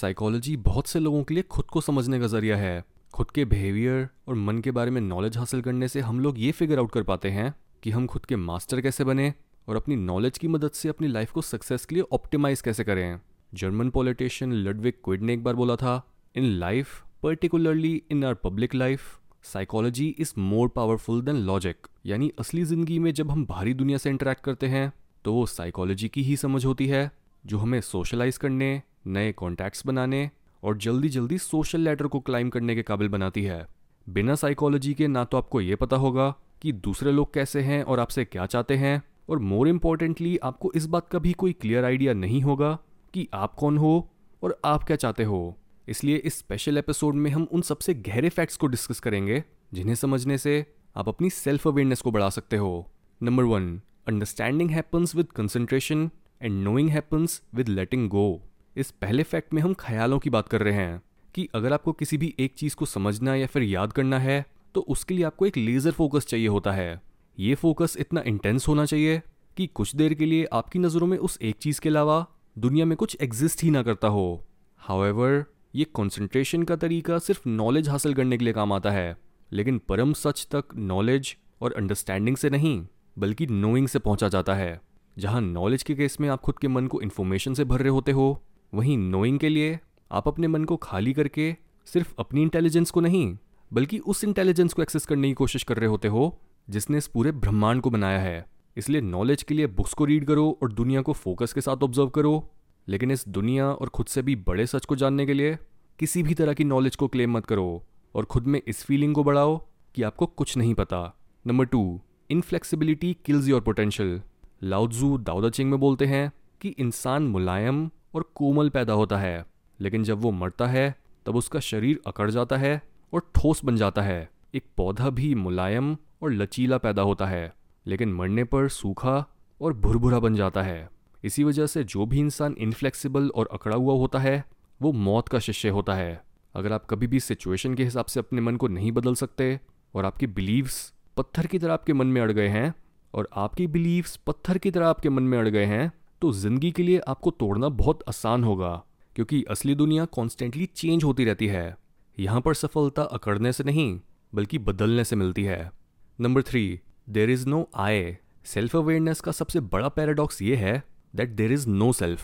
[0.00, 4.08] Psychology बहुत से लोगों के लिए खुद को समझने का ज़रिया है। खुद के बिहेवियर
[4.28, 7.02] और मन के बारे में नॉलेज हासिल करने से हम लोग ये फिगर आउट कर
[7.02, 9.32] पाते हैं कि हम खुद के मास्टर कैसे बने
[9.68, 13.20] और अपनी नॉलेज की मदद से अपनी लाइफ को सक्सेस के लिए ऑप्टिमाइज कैसे करें।
[13.54, 16.00] जर्मन पॉलिटिशियन लडविक क्विड ने एक बार बोला था
[16.34, 19.00] in life particularly in our public life
[19.42, 24.10] psychology is more powerful than logic यानी असली ज़िंदगी में जब हम बाहरी दुनिया से
[24.10, 24.92] इंटरेक्ट करते हैं
[25.24, 27.10] तो वो साइकोलॉजी की ही समझ होती है,
[27.46, 30.30] जो हमें सोशलाइज करने नए कॉन्टैक्ट्स बनाने
[30.62, 33.66] और जल्दी जल्दी सोशल लेटर को क्लाइम करने के काबिल बनाती है।
[34.06, 38.00] बिना साइकोलॉजी के ना तो आपको ये पता होगा कि दूसरे लोग कैसे हैं और
[38.00, 42.12] आपसे क्या चाहते हैं और मोर इम्पोर्टेंटली आपको इस बात का भी कोई क्लियर आइडिया
[42.12, 42.78] नहीं होगा
[43.14, 44.10] कि आप कौन हो
[44.42, 45.56] और आप क्या चाहते हो।
[45.88, 50.38] इसलिए इस स्पेशल एपिसोड में हम उन सबसे गहरे फैक्ट्स को डिस्कस करेंगे, जिन्हें समझने
[50.38, 50.64] से
[50.96, 52.90] आप अपनी सेल्फ अवेयरनेस को बढ़ा सकते हो।
[53.22, 56.10] Number one understanding happens with concentration
[56.42, 58.42] and knowing happens with letting go
[58.78, 61.00] इस पहले फैक्ट में हम ख्यालों की बात कर रहे हैं
[61.34, 64.80] कि अगर आपको किसी भी एक चीज़ को समझना या फिर याद करना है तो
[64.88, 67.00] उसके लिए आपको एक लेज़र फोकस चाहिए होता है।
[67.38, 69.20] ये फोकस इतना इंटेंस होना चाहिए
[69.56, 72.24] कि कुछ देर के लिए आपकी नज़रों में उस एक चीज़ के अलावा
[72.56, 74.44] दुनिया में कुछ एग्जिस्ट ही ना करता हो।
[74.82, 79.16] हाउएवर ये कंसंट्रेशन का तरीका सिर्फ़ नॉलेज हासिल करने के लिए काम आता है,
[79.52, 82.80] लेकिन परम सच तक नॉलेज और अंडरस्टैंडिंग से नहीं,
[83.16, 84.80] बल्कि नोइंग से पहुँचा जाता है,
[85.16, 88.12] जहाँ नॉलेज के केस में आप खुद के मन को इन्फॉर्मेशन से भर रहे होते
[88.12, 88.28] हो।
[88.74, 89.80] वहीं नोइंग के लिए
[90.12, 93.36] आप अपने मन को खाली करके सिर्फ़ अपनी इंटेलिजेंस को नहीं,
[93.72, 97.32] बल्कि उस इंटेलिजेंस को एक्सेस करने की कोशिश कर रहे होते हो, जिसने इस पूरे
[97.32, 98.46] ब्रह्मांड को बनाया है।
[98.76, 102.08] इसलिए नॉलेज के लिए बुक्स को रीड करो और दुनिया को फोकस के साथ ऑब्ज़र्व
[102.08, 102.50] करो।
[102.88, 105.58] लेकिन इस दुनिया और खुद से भी बड़े सच को जानने के लिए
[105.98, 109.24] किसी भी तरह की नॉलेज को क्लेम मत करो और खुद में इस फीलिंग को
[109.24, 114.22] बढ़ाओ कि आपको कुछ नहीं पता। Number two inflexibility kills your potential
[114.62, 119.46] Lao Tzu Tao Te Ching में बोलते हैं कि इंसान मुलायम और कोमल पैदा होता है।
[119.80, 124.02] लेकिन जब वो मरता है, तब उसका शरीर अकड़ जाता है और ठोस बन जाता
[124.02, 127.54] है। एक पौधा भी मुलायम और लचीला पैदा होता है,
[127.86, 129.26] लेकिन मरने पर सूखा
[129.60, 130.90] और भुरभुरा बन जाता है।
[131.24, 134.44] इसी वजह से जो भी इंसान इनफ्लेक्सिबल और अकड़ा हुआ होता है,
[134.82, 138.40] वो मौत का शिष्य होता है। अगर आप कभी भी सिचुएशन के हिसाब से अपने
[138.40, 139.60] मन को नहीं बदल सकते
[139.94, 142.74] और आपके बिलीव्स पत्थर की तरह आपके मन में अड़ गए हैं,
[143.14, 145.92] और आपकी बिलीव्स पत्थर की तरह आपके मन में अड़ गए हैं
[146.22, 148.70] तो ज़िंदगी के लिए आपको तोड़ना बहुत आसान होगा,
[149.16, 151.76] क्योंकि असली दुनिया कॉन्स्टेंटली चेंज होती रहती है।
[152.18, 154.00] यहाँ पर सफलता अकड़ने से नहीं,
[154.32, 155.70] बल्कि बदलने से मिलती है।
[156.18, 160.82] Number three there is no I self awareness का सबसे बड़ा पैराडॉक्स ये है
[161.14, 162.22] that there is no self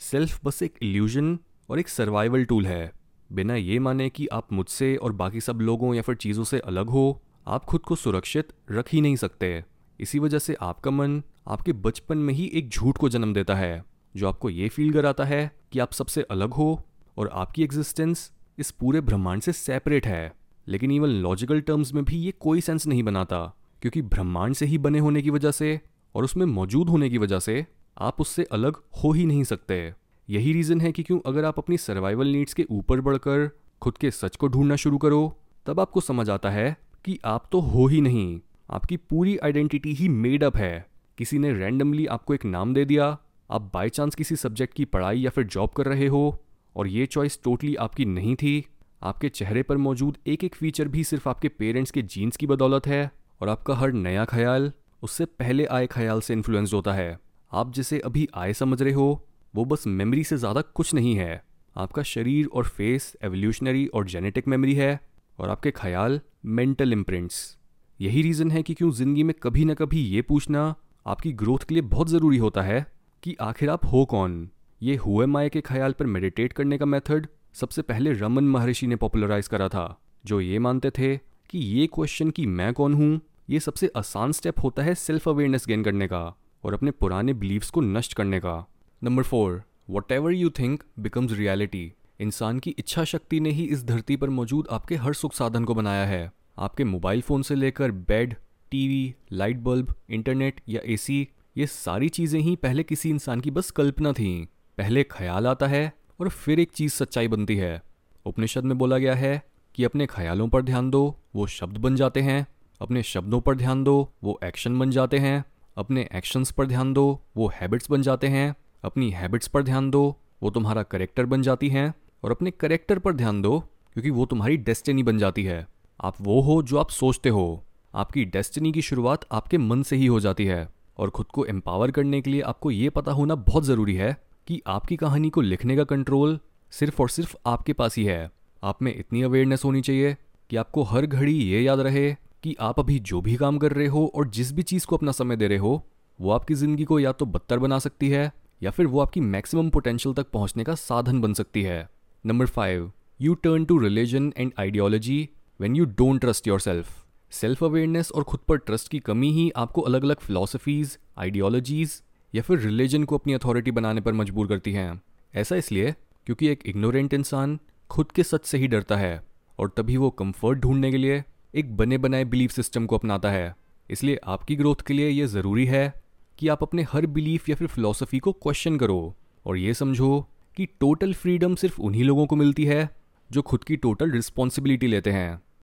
[0.00, 1.38] self बस एक इल्यूजन
[1.70, 2.92] और एक सर्वाइवल टूल है।
[3.30, 6.88] बिना ये माने कि आप मुझसे और बाकी सब लोगों या फिर चीज़ों से अलग
[6.88, 9.64] हो, आप खुद को सुरक्षित रख ही नहीं सकते।
[10.00, 13.84] इसी वजह से आपका मन आपके बचपन में ही एक झूठ को जन्म देता है,
[14.14, 16.80] जो आपको ये फील कराता है कि आप सबसे अलग हो
[17.16, 20.32] और आपकी एग्जिस्टेंस इस पूरे ब्रह्मांड से सेपरेट है।
[20.66, 24.78] लेकिन इवन लॉजिकल टर्म्स में भी ये कोई सेंस नहीं बनाता, क्योंकि ब्रह्मांड से ही
[24.78, 25.80] बने होने की वजह से
[26.14, 27.66] और उसमें मौजूद होने की वजह से
[27.98, 29.94] आप उससे अलग हो ही नहीं सकते।
[30.28, 33.48] यही रीज़न है कि क्यों अगर आप अपनी सर्वाइवल नीड्स के ऊपर बढ़कर
[33.82, 37.60] खुद के सच को ढूंढना शुरू करो, तब आपको समझ आता है कि आप तो
[37.60, 38.40] हो ही नहीं,
[38.70, 43.16] आपकी पूरी आइडेंटिटी ही मेड अप है। किसी ने रैंडमली आपको एक नाम दे दिया,
[43.50, 46.42] आप बाई चांस किसी सब्जेक्ट की पढ़ाई या फिर जॉब कर रहे हो,
[46.76, 48.64] और ये चॉइस टोटली आपकी नहीं थी।
[49.02, 52.86] आपके चेहरे पर मौजूद एक एक फीचर भी सिर्फ़ आपके पेरेंट्स के जीन्स की बदौलत
[52.86, 53.10] है,
[53.40, 54.72] और आपका हर नया ख्याल
[55.02, 57.18] उससे पहले आए ख्याल से इन्फ्लुएंस होता है।
[57.52, 61.42] आप जिसे अभी आए समझ रहे हो, वो बस मेमोरी से ज़्यादा कुछ नहीं है।
[61.76, 64.98] आपका शरीर और फेस एवोल्यूशनरी और जेनेटिक मेमोरी है,
[65.38, 67.56] और आपके ख्याल मेंटल इम्प्रिंट्स
[68.00, 70.74] यही रीज़न है कि क्यों ज़िंदगी में कभी ना कभी ये पूछना
[71.06, 72.84] आपकी ग्रोथ के लिए बहुत ज़रूरी होता है
[73.22, 74.48] कि आखिर आप हो कौन।
[74.80, 78.96] ये हुए माए के ख्याल पर मेडिटेट करने का मेथड सबसे पहले रमन महर्षि ने
[78.96, 81.16] पॉपुलराइज करा था, जो ये मानते थे
[81.50, 85.66] कि ये क्वेश्चन कि मैं कौन हूँ, ये सबसे आसान स्टेप होता है सेल्फ अवेयरनेस
[85.68, 86.22] गेन करने का
[86.64, 88.64] और अपने पुराने बिलीव्स को नष्ट करने का।
[89.02, 89.62] Number four
[90.12, 94.68] whatever you think becomes reality इंसान की इच्छा शक्ति ने ही इस धरती पर मौजूद
[94.70, 98.34] आपके हर सुख साधन को बनाया है। आपके मोबाइल फ़ोन से लेकर bed
[98.70, 103.70] TV, light bulb, internet या एसी, ये सारी चीज़ें ही पहले किसी इंसान की बस
[103.70, 104.48] कल्पना थी।
[104.78, 107.82] पहले ख्याल आता है और फिर एक चीज़ सच्चाई बनती है।
[108.26, 109.42] उपनिषद में बोला गया है
[109.74, 112.46] कि अपने ख्यालों पर ध्यान दो, वो शब्द बन जाते हैं।
[112.80, 115.44] अपने शब्दों पर ध्यान दो, वो एक्शन बन जाते हैं।
[115.76, 118.54] अपने एक्शंस पर ध्यान दो, वो हैबिट्स बन जाते हैं।
[118.84, 123.12] अपनी हैबिट्स पर ध्यान दो, वो तुम्हारा करेक्टर बन जाती हैं। और अपने करेक्टर पर
[123.12, 123.60] ध्यान दो,
[123.92, 125.68] क्योंकि वो तुम्हारी डेस्टिनी बन जाती है।
[126.00, 127.64] आप वो हो जो आप सोचते हो।
[127.96, 131.90] आपकी डेस्टिनी की शुरुआत आपके मन से ही हो जाती है। और खुद को एम्पावर
[131.90, 134.16] करने के लिए आपको ये पता होना बहुत ज़रूरी है
[134.48, 136.38] कि आपकी कहानी को लिखने का कंट्रोल
[136.72, 138.30] सिर्फ़ और सिर्फ़ आपके पास ही है।
[138.62, 140.16] आप में इतनी अवेयरनेस होनी चाहिए
[140.50, 142.12] कि आपको हर घड़ी ये याद रहे
[142.42, 145.12] कि आप अभी जो भी काम कर रहे हो और जिस भी चीज़ को अपना
[145.12, 145.86] समय दे रहे हो,
[146.18, 148.30] वो आपकी ज़िंदगी को या तो बदतर बना सकती है
[148.62, 151.88] या फिर वो आपकी मैक्सिमम पोटेंशियल तक पहुँचने का साधन बन सकती है।
[152.24, 155.28] Number five you turn to religion and ideology
[155.60, 159.80] when you don't trust yourself self awareness और खुद पर ट्रस्ट की कमी ही आपको
[159.80, 162.02] अलग अलग फिलोसफीज आइडियोलॉजीज
[162.34, 165.00] या फिर रिलीजन को अपनी अथॉरिटी बनाने पर मजबूर करती हैं।
[165.34, 165.94] ऐसा इसलिए
[166.26, 167.58] क्योंकि एक इग्नोरेंट इंसान
[167.90, 169.22] खुद के सच से ही डरता है
[169.58, 171.22] और तभी वो कंफर्ट ढूँढने के लिए
[171.54, 173.54] एक बने बनाए बिलीफ सिस्टम को अपनाता है।
[173.90, 175.92] इसलिए आपकी ग्रोथ के लिए यह ज़रूरी है
[176.38, 180.66] कि आप अपने हर बिलीफ या फिर फिलोसफी को क्वेश्चन करो और ये समझो कि
[180.80, 182.88] टोटल फ्रीडम सिर्फ़ उन्हीं लोगों को मिलती है
[183.30, 185.40] जो खुद की टोटल रिस्पॉन्सिबिलिटी लेते हैं।